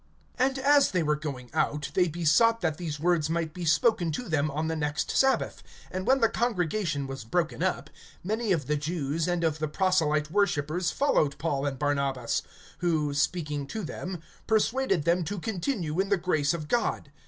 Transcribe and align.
(42)And 0.39 0.57
as 0.57 0.89
they 0.89 1.03
were 1.03 1.15
going 1.15 1.51
out, 1.53 1.91
they 1.93 2.07
besought 2.07 2.61
that 2.61 2.77
these 2.79 2.99
words 2.99 3.29
might 3.29 3.53
be 3.53 3.65
spoken 3.65 4.11
to 4.13 4.27
them 4.27 4.49
on 4.49 4.67
the 4.67 4.75
next 4.75 5.11
sabbath. 5.11 5.61
(43)And 5.93 6.05
when 6.05 6.21
the 6.21 6.27
congregation 6.27 7.05
was 7.05 7.23
broken 7.23 7.61
up, 7.61 7.91
many 8.23 8.51
of 8.51 8.65
the 8.65 8.75
Jews 8.77 9.27
and 9.27 9.43
of 9.43 9.59
the 9.59 9.67
proselyte 9.67 10.31
worshipers 10.31 10.89
followed 10.89 11.37
Paul 11.37 11.67
and 11.67 11.77
Barnabas; 11.77 12.41
who, 12.79 13.13
speaking 13.13 13.67
to 13.67 13.83
them, 13.83 14.19
persuaded 14.47 15.03
them 15.03 15.23
to 15.25 15.37
continue 15.37 15.99
in 15.99 16.09
the 16.09 16.17
grace 16.17 16.55
of 16.55 16.67
God. 16.67 17.11